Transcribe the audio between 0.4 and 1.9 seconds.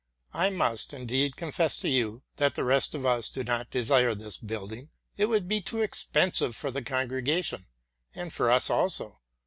must, indeed, confess to